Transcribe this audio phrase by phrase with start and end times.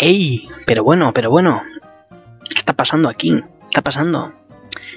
[0.00, 0.48] ¡Ey!
[0.66, 1.62] Pero bueno, pero bueno.
[2.48, 3.30] ¿Qué está pasando aquí?
[3.30, 4.32] ¿Qué está pasando?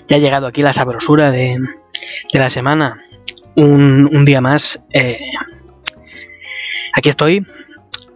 [0.07, 1.57] Ya ha llegado aquí la sabrosura de,
[2.31, 3.01] de la semana.
[3.55, 4.81] Un, un día más.
[4.93, 5.19] eh,
[6.95, 7.45] aquí estoy.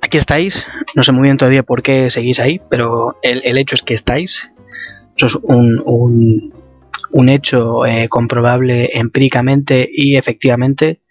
[0.01, 0.65] Aquí estáis.
[0.95, 3.93] No sé muy bien todavía por qué seguís ahí, pero el, el hecho es que
[3.93, 4.53] estáis.
[5.17, 6.53] Eso es un, un,
[7.11, 11.01] un hecho eh, comprobable empíricamente y efectivamente.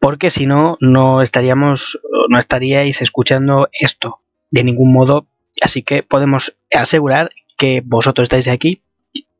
[0.00, 4.20] Porque si no, no estaríamos, no estaríais escuchando esto
[4.54, 5.26] de ningún modo.
[5.60, 8.82] Así que podemos asegurar que vosotros estáis aquí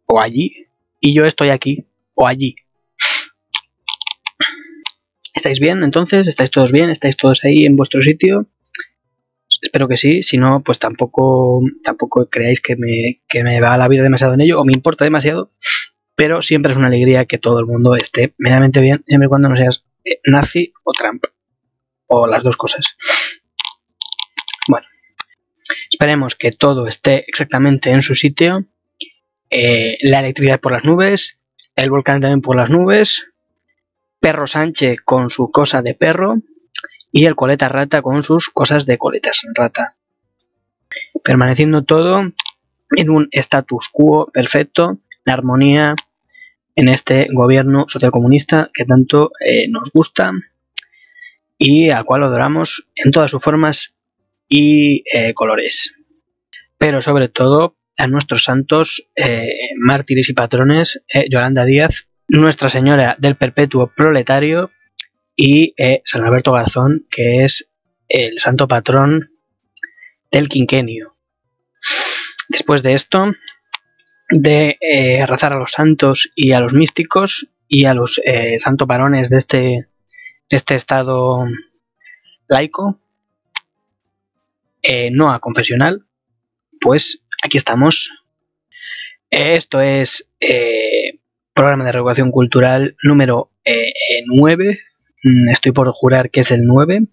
[0.06, 0.66] o allí
[1.00, 2.56] y yo estoy aquí o allí.
[5.32, 6.26] ¿Estáis bien entonces?
[6.26, 6.90] ¿Estáis todos bien?
[6.90, 8.48] ¿Estáis todos ahí en vuestro sitio?
[9.62, 13.88] Espero que sí, si no, pues tampoco, tampoco creáis que me, que me va la
[13.88, 15.52] vida demasiado en ello o me importa demasiado,
[16.16, 19.48] pero siempre es una alegría que todo el mundo esté medianamente bien, siempre y cuando
[19.48, 21.24] no seas eh, nazi o Trump,
[22.06, 22.96] o las dos cosas.
[25.94, 28.62] Esperemos que todo esté exactamente en su sitio,
[29.48, 31.38] eh, la electricidad por las nubes,
[31.76, 33.26] el volcán también por las nubes,
[34.18, 36.38] Perro Sánchez con su cosa de perro
[37.12, 39.96] y el coleta rata con sus cosas de coletas rata.
[41.22, 42.24] Permaneciendo todo
[42.96, 45.94] en un status quo perfecto, la armonía
[46.74, 50.32] en este gobierno socialcomunista que tanto eh, nos gusta
[51.56, 53.94] y al cual adoramos en todas sus formas
[54.56, 55.96] y eh, colores.
[56.78, 63.16] Pero sobre todo a nuestros santos eh, mártires y patrones, eh, Yolanda Díaz, Nuestra Señora
[63.18, 64.70] del Perpetuo Proletario
[65.36, 67.68] y San Alberto Garzón, que es
[68.08, 69.32] el santo patrón
[70.30, 71.16] del quinquenio.
[72.48, 73.32] Después de esto,
[74.30, 74.78] de
[75.20, 79.38] abrazar a los santos y a los místicos y a los eh, santo varones de
[79.38, 81.44] este, de este estado
[82.46, 83.00] laico,
[84.84, 86.06] eh, no a confesional,
[86.80, 88.10] pues aquí estamos.
[89.30, 91.18] Esto es eh,
[91.54, 93.92] programa de regulación cultural número eh,
[94.26, 94.78] 9.
[95.24, 97.06] Mm, Estoy por jurar que es el 9.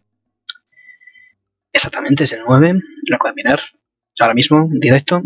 [1.74, 2.80] Exactamente, es el 9.
[3.08, 3.60] Lo de mirar
[4.20, 5.24] ahora mismo, directo.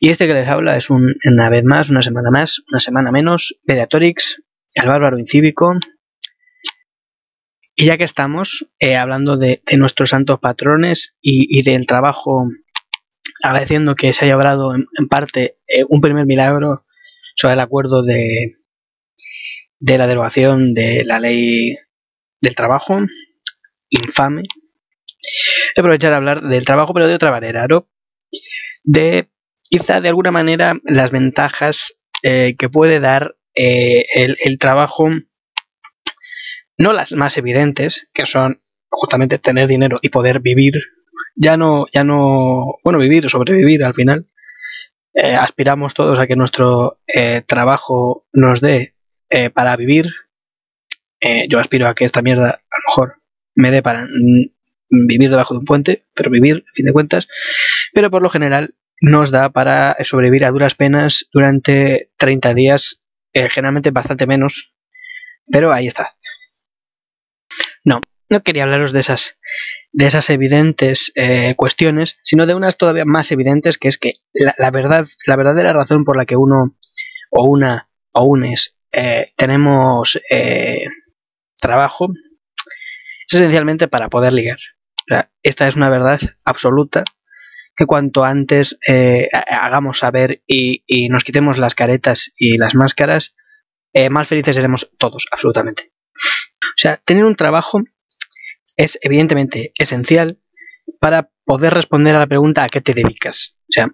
[0.00, 3.10] Y este que les habla es un, una vez más, una semana más, una semana
[3.10, 4.42] menos, Pediatorix,
[4.74, 5.74] el bárbaro incívico.
[7.80, 12.46] Y ya que estamos eh, hablando de, nuestros santos patrones y, y del trabajo,
[13.42, 16.84] agradeciendo que se haya obrado en, parte eh, un primer milagro
[17.34, 18.50] sobre el acuerdo de,
[19.78, 21.74] de la derogación de la ley
[22.42, 23.00] del trabajo,
[23.88, 24.42] infame.
[24.42, 27.88] Voy a aprovechar a hablar del trabajo, pero de otra manera, ¿no?
[28.84, 29.30] De
[29.70, 35.08] quizá de alguna manera las ventajas eh, que puede dar el, el trabajo,
[36.80, 40.80] no las más evidentes, que son justamente tener dinero y poder vivir,
[41.36, 44.26] ya no, ya no, bueno, vivir, sobrevivir al final.
[45.14, 48.94] Eh, aspiramos todos a que nuestro eh, trabajo nos dé
[49.28, 50.06] eh, para vivir.
[51.20, 53.14] Eh, yo aspiro a que esta mierda a lo mejor
[53.54, 54.06] me dé para
[55.08, 57.28] vivir debajo de un puente, pero vivir, a fin de cuentas.
[57.92, 63.02] Pero por lo general nos da para sobrevivir a duras penas durante 30 días,
[63.32, 64.74] eh, generalmente bastante menos,
[65.50, 66.16] pero ahí está.
[67.84, 69.38] No, no quería hablaros de esas,
[69.92, 74.54] de esas evidentes eh, cuestiones, sino de unas todavía más evidentes, que es que la,
[74.58, 76.76] la verdad, la verdadera razón por la que uno
[77.30, 80.84] o una o unes eh, tenemos eh,
[81.60, 82.08] trabajo
[83.26, 84.58] es esencialmente para poder ligar.
[85.02, 87.04] O sea, esta es una verdad absoluta
[87.76, 92.74] que cuanto antes eh, ha- hagamos saber y, y nos quitemos las caretas y las
[92.74, 93.34] máscaras,
[93.94, 95.92] eh, más felices seremos todos, absolutamente.
[96.70, 97.82] O sea, tener un trabajo
[98.76, 100.38] es evidentemente esencial
[101.00, 103.56] para poder responder a la pregunta a qué te dedicas.
[103.62, 103.88] O sea,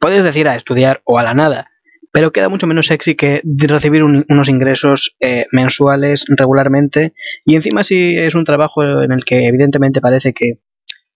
[0.00, 1.70] puedes decir a estudiar o a la nada,
[2.12, 7.14] pero queda mucho menos sexy que recibir un- unos ingresos eh, mensuales regularmente
[7.46, 10.58] y encima si es un trabajo en el que evidentemente parece que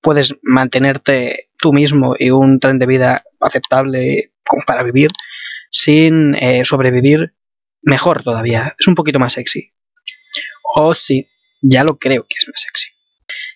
[0.00, 4.32] puedes mantenerte tú mismo y un tren de vida aceptable
[4.66, 5.08] para vivir
[5.70, 7.34] sin eh, sobrevivir,
[7.82, 9.72] mejor todavía, es un poquito más sexy.
[10.74, 11.28] O sí,
[11.60, 12.90] ya lo creo que es más sexy.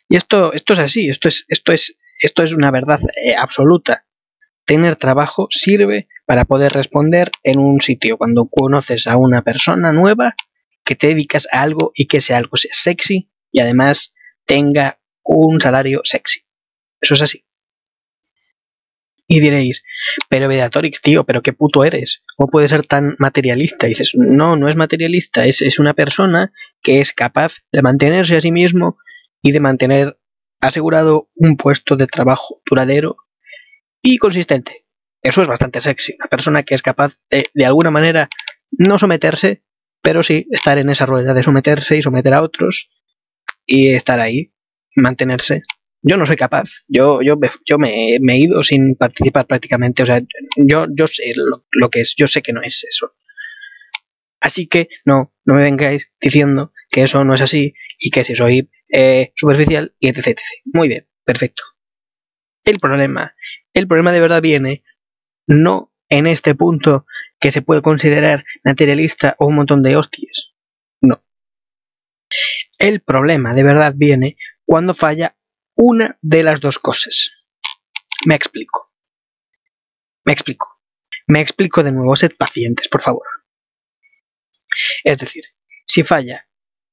[0.09, 4.07] Y esto, esto es así, esto es, esto es, esto es una verdad eh, absoluta.
[4.65, 8.17] Tener trabajo sirve para poder responder en un sitio.
[8.17, 10.35] Cuando conoces a una persona nueva,
[10.85, 14.15] que te dedicas a algo y que ese algo sea sexy y además
[14.47, 16.45] tenga un salario sexy.
[17.01, 17.45] Eso es así.
[19.33, 19.85] Y diréis,
[20.29, 22.25] pero Vedatorix, tío, pero qué puto eres.
[22.35, 23.87] ¿Cómo puedes ser tan materialista?
[23.87, 28.37] Y dices, no, no es materialista, es, es una persona que es capaz de mantenerse
[28.37, 28.99] a sí mismo
[29.41, 30.19] y de mantener
[30.61, 33.19] asegurado un puesto de trabajo duradero
[34.03, 34.85] y consistente.
[35.23, 36.17] Eso es bastante sexy.
[36.19, 38.29] Una persona que es capaz de, de alguna manera,
[38.73, 39.63] no someterse,
[40.03, 42.91] pero sí estar en esa rueda de someterse y someter a otros
[43.65, 44.53] y estar ahí,
[44.97, 45.63] mantenerse.
[46.03, 46.71] Yo no soy capaz.
[46.89, 50.03] Yo, yo, yo me, he ido sin participar prácticamente.
[50.03, 50.21] O sea,
[50.57, 52.15] yo, yo sé lo, que es.
[52.17, 53.13] Yo sé que no es eso.
[54.41, 58.35] Así que no, no me vengáis diciendo que eso no es así y que si
[58.35, 60.41] soy eh, superficial y etc, etc.
[60.65, 61.63] Muy bien, perfecto.
[62.65, 63.35] El problema,
[63.75, 64.83] el problema de verdad viene
[65.47, 67.07] no en este punto
[67.39, 70.55] que se puede considerar materialista o un montón de hostias.
[71.03, 71.23] No.
[72.79, 75.37] El problema de verdad viene cuando falla
[75.83, 77.47] una de las dos cosas.
[78.27, 78.93] Me explico.
[80.25, 80.79] Me explico.
[81.27, 83.27] Me explico de nuevo, sed pacientes, por favor.
[85.05, 85.45] Es decir,
[85.87, 86.49] si falla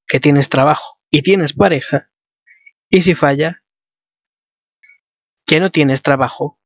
[0.07, 2.11] que tienes trabajo y tienes pareja,
[2.89, 3.65] y si falla
[5.45, 6.61] que no tienes trabajo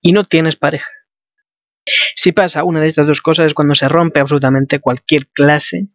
[0.00, 0.90] y no tienes pareja.
[2.16, 5.88] Si pasa una de estas dos cosas es cuando se rompe absolutamente cualquier clase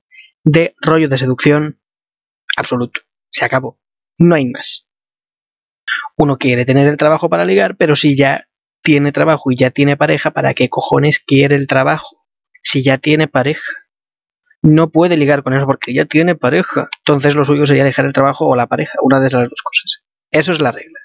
[0.46, 1.82] de rollo de seducción
[2.56, 3.02] absoluto.
[3.30, 3.82] Se acabó.
[4.18, 4.89] No hay más.
[6.18, 8.48] Uno quiere tener el trabajo para ligar, pero si ya
[8.82, 12.26] tiene trabajo y ya tiene pareja, ¿para qué cojones quiere el trabajo?
[12.64, 13.72] Si ya tiene pareja.
[14.62, 16.90] No puede ligar con eso porque ya tiene pareja.
[17.00, 20.04] Entonces lo suyo sería dejar el trabajo o la pareja, una de esas dos cosas.
[20.32, 21.00] Eso es la regla.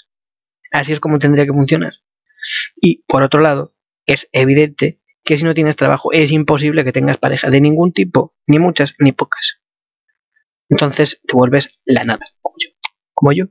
[0.73, 1.93] Así es como tendría que funcionar.
[2.77, 3.75] Y por otro lado,
[4.07, 8.35] es evidente que si no tienes trabajo es imposible que tengas pareja de ningún tipo,
[8.47, 9.61] ni muchas ni pocas.
[10.69, 12.71] Entonces te vuelves la nada, como yo.
[13.15, 13.47] Como yo.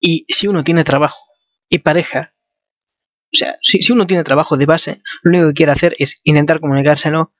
[0.00, 1.24] Y si uno tiene trabajo
[1.68, 2.34] y pareja,
[3.32, 6.20] o sea, si, si, uno tiene trabajo de base, lo único que quiere hacer es
[6.24, 7.32] intentar comunicárselo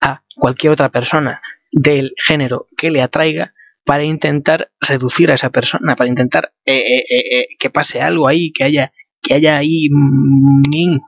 [0.00, 3.52] a cualquier otra persona del género que le atraiga
[3.84, 8.26] para intentar reducir a esa persona, para intentar eh, eh, eh, eh que pase algo
[8.26, 10.98] ahí, que haya, que haya ahí mm,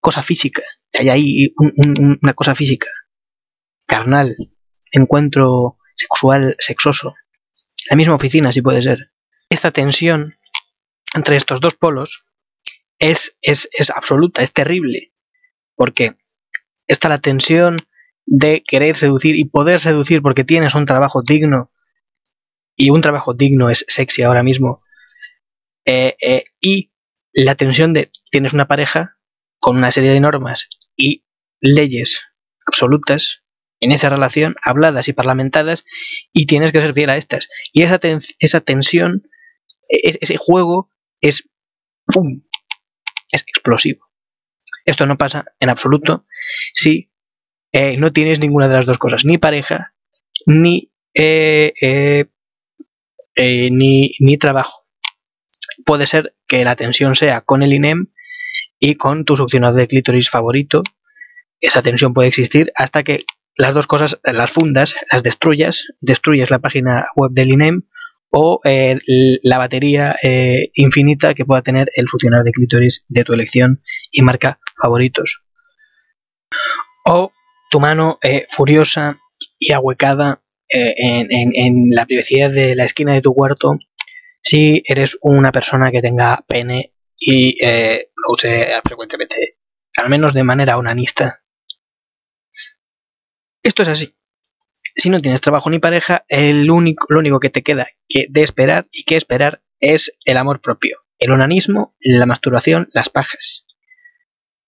[0.00, 2.88] cosa física, que haya ahí un, una cosa física,
[3.86, 4.34] carnal,
[4.92, 7.14] encuentro sexual, sexoso,
[7.90, 9.13] la misma oficina si puede ser
[9.54, 10.34] esta tensión
[11.14, 12.28] entre estos dos polos
[12.98, 15.12] es, es, es absoluta, es terrible,
[15.74, 16.16] porque
[16.86, 17.78] está la tensión
[18.26, 21.70] de querer seducir y poder seducir porque tienes un trabajo digno
[22.76, 24.82] y un trabajo digno es sexy ahora mismo
[25.84, 26.92] eh, eh, y
[27.32, 29.16] la tensión de tienes una pareja
[29.58, 31.24] con una serie de normas y
[31.60, 32.26] leyes
[32.66, 33.44] absolutas
[33.80, 35.84] en esa relación habladas y parlamentadas
[36.32, 37.48] y tienes que ser fiel a estas.
[37.72, 39.28] Y esa, ten esa tensión
[39.96, 41.48] e-, ese juego es
[42.06, 42.42] ¡pum!
[43.32, 44.06] es explosivo.
[44.84, 46.26] Esto no pasa en absoluto
[46.74, 47.10] si
[47.72, 49.94] eh, no tienes ninguna de las dos cosas, ni pareja,
[50.46, 52.26] ni, eh, eh,
[53.34, 54.86] eh ni, ni trabajo.
[55.84, 58.12] Puede ser que la tensión sea con el INEM
[58.78, 60.82] y con tu succionador de clítoris favorito.
[61.60, 63.24] Esa tensión puede existir hasta que
[63.56, 67.82] las dos cosas, las fundas, las destruyas, destruyes la página web del INEM
[68.36, 68.98] o eh,
[69.44, 74.22] la batería eh, infinita que pueda tener el funcionar de clítoris de tu elección y
[74.22, 75.44] marca favoritos.
[77.04, 77.30] O
[77.70, 79.20] tu mano eh, furiosa
[79.56, 83.78] y ahuecada en, la privacidad de la esquina de tu cuarto
[84.42, 89.58] si eres una persona que tenga pene y lo use frecuentemente,
[89.96, 91.44] al menos de manera onanista.
[93.62, 94.14] Esto es así
[94.96, 97.88] si no tienes trabajo ni pareja, el único, lo único que te queda
[98.28, 103.66] de esperar y que esperar es el amor propio, el onanismo, la masturbación, las pajas.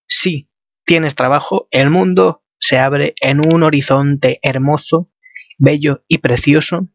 [0.07, 0.49] Si
[0.85, 5.09] tienes trabajo, el mundo se abre en un horizonte hermoso,
[5.57, 6.87] bello y precioso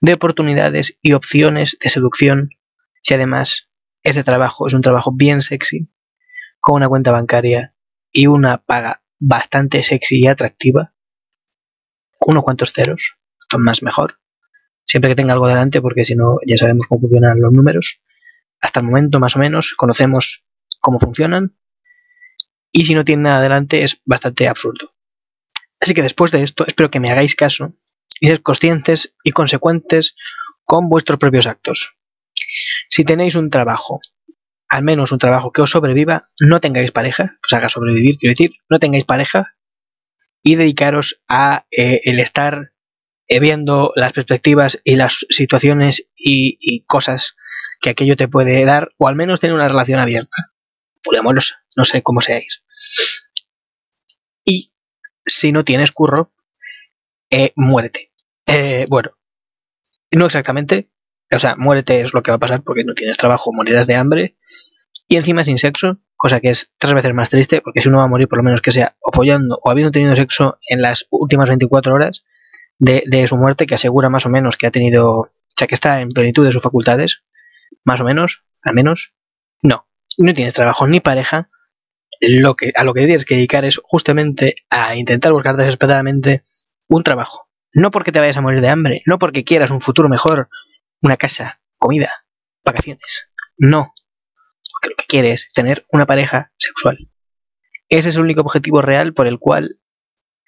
[0.00, 2.50] de oportunidades y opciones de seducción.
[3.00, 3.70] Si además
[4.02, 5.88] ese trabajo es un trabajo bien sexy,
[6.60, 7.74] con una cuenta bancaria
[8.10, 10.94] y una paga bastante sexy y atractiva,
[12.20, 13.16] unos cuantos ceros,
[13.58, 14.21] más mejor.
[14.86, 18.00] Siempre que tenga algo delante, porque si no ya sabemos cómo funcionan los números.
[18.60, 20.44] Hasta el momento, más o menos, conocemos
[20.80, 21.56] cómo funcionan.
[22.70, 24.94] Y si no tiene nada delante, es bastante absurdo.
[25.80, 27.72] Así que después de esto, espero que me hagáis caso
[28.20, 30.14] y ser conscientes y consecuentes
[30.64, 31.96] con vuestros propios actos.
[32.88, 34.00] Si tenéis un trabajo,
[34.68, 38.32] al menos un trabajo que os sobreviva, no tengáis pareja, que os haga sobrevivir, quiero
[38.32, 39.56] decir, no tengáis pareja,
[40.42, 42.72] y dedicaros a eh, el estar
[43.40, 47.36] viendo las perspectivas y las situaciones y, y, cosas
[47.80, 50.52] que aquello te puede dar, o al menos tener una relación abierta.
[51.02, 52.64] Poliamorosa, no sé cómo seáis.
[54.44, 54.72] Y
[55.26, 56.32] si no tienes curro,
[57.30, 58.12] eh, muérete.
[58.46, 59.12] Eh, bueno,
[60.10, 60.90] no exactamente,
[61.34, 63.94] O sea, muérete es lo que va a pasar porque no tienes trabajo, morirás de
[63.94, 64.36] hambre.
[65.08, 68.04] Y encima sin sexo, cosa que es tres veces más triste, porque si uno va
[68.04, 71.06] a morir, por lo menos que sea o follando o habiendo tenido sexo en las
[71.10, 72.24] últimas 24 horas
[72.78, 75.74] de, de su muerte, que asegura más o menos que ha tenido, o sea, que
[75.74, 77.22] está en plenitud de sus facultades,
[77.84, 79.14] más o menos, al menos,
[79.62, 79.86] no.
[80.18, 81.50] No tienes trabajo ni pareja,
[82.20, 86.44] lo que, a lo que tienes que dedicar es justamente a intentar buscar desesperadamente
[86.88, 87.48] un trabajo.
[87.72, 90.48] No porque te vayas a morir de hambre, no porque quieras un futuro mejor,
[91.00, 92.24] una casa, comida,
[92.64, 93.28] vacaciones.
[93.56, 93.94] No.
[94.72, 97.10] Porque lo que quieres es tener una pareja sexual.
[97.88, 99.78] Ese es el único objetivo real por el cual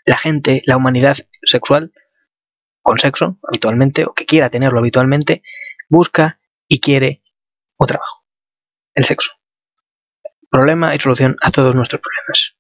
[0.07, 1.93] la gente, la humanidad sexual,
[2.85, 5.43] con sexo habitualmente, o que quiera tenerlo habitualmente,
[5.89, 6.39] busca
[6.69, 7.23] y quiere
[7.79, 8.25] un trabajo.
[8.95, 9.33] El sexo.
[10.51, 12.57] Problema y solución a todos nuestros problemas.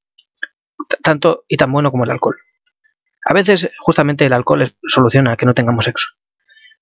[1.03, 2.39] Tanto y tan bueno como el alcohol.
[3.27, 6.15] A veces justamente el alcohol soluciona que no tengamos sexo.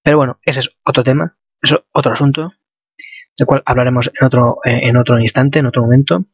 [0.04, 2.52] Pero bueno, ese es otro tema, es otro asunto,
[3.36, 6.26] del cual hablaremos en otro, eh, en otro instante, en otro momento,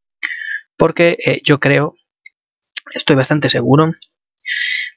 [0.77, 1.95] porque eh, yo creo,
[2.93, 3.93] estoy bastante seguro,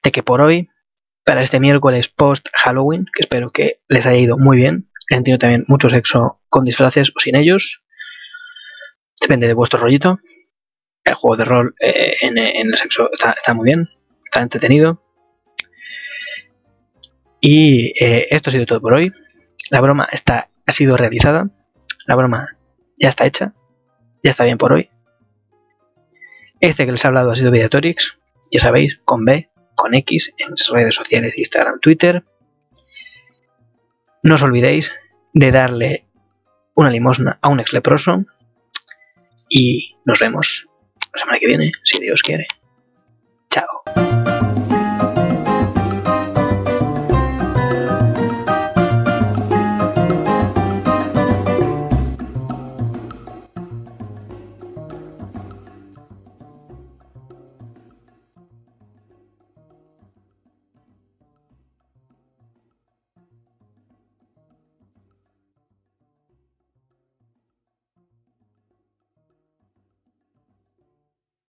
[0.02, 0.68] de que por hoy,
[1.24, 5.38] para este miércoles post Halloween, que espero que les haya ido muy bien, he tenido
[5.38, 7.82] también mucho sexo con disfraces o sin ellos,
[9.20, 10.18] depende de vuestro rollito.
[11.04, 13.88] El juego de rol eh, en, el sexo está muy bien,
[14.24, 15.00] está entretenido.
[17.40, 19.12] Y eh, esto ha sido todo por hoy.
[19.70, 21.50] La broma está, ha sido realizada.
[22.06, 22.56] La broma
[22.96, 23.52] ya está hecha.
[24.22, 24.90] Ya está bien por hoy.
[26.60, 28.18] Este que les he hablado ha sido Videatorix.
[28.52, 32.24] Ya sabéis, con B, con X, en redes sociales, Instagram, Twitter.
[34.22, 34.92] No os olvidéis
[35.32, 36.06] de darle
[36.74, 38.24] una limosna a un ex leproso.
[39.48, 40.68] Y nos vemos
[41.12, 42.46] la semana que viene, si Dios quiere.